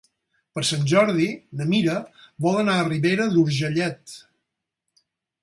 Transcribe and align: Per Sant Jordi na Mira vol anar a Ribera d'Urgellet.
Per 0.57 0.61
Sant 0.69 0.87
Jordi 0.91 1.27
na 1.59 1.67
Mira 1.73 1.99
vol 2.47 2.59
anar 2.63 2.79
a 2.79 2.87
Ribera 2.89 3.29
d'Urgellet. 3.35 4.19